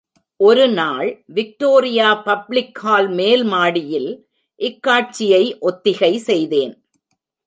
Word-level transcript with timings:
ஒரு 0.39 0.63
நாள் 0.69 1.09
Victoria 1.29 2.07
public 2.23 2.79
hall 2.79 3.09
மேல் 3.09 3.43
மாடியில், 3.43 4.09
இக்காட்சியை 4.59 5.43
ஒத்திகை 5.59 6.13
செய்தேன். 6.19 6.73